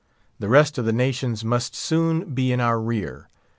[0.39, 3.29] The rest of the nations must soon be in our rear.